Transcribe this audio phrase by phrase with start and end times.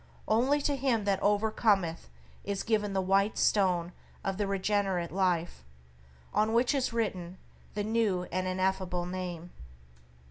[0.27, 2.09] Only to him that overcometh
[2.43, 3.91] is given the white stone
[4.23, 5.63] of the regenerate life,
[6.33, 7.37] on which is written
[7.75, 9.51] the New and Ineffable Name.